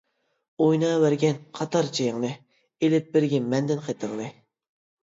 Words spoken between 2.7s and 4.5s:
ئېلىپ بىرگە مەندىن خېتىڭنى.